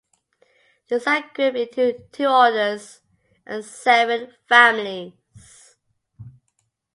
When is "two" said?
2.11-2.25